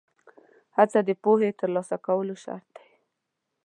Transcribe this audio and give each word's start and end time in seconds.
هڅه 0.77 0.99
د 1.07 1.09
پوهې 1.23 1.49
ترلاسه 1.59 1.97
کولو 2.05 2.35
شرط 2.43 2.67
دی. 2.75 2.89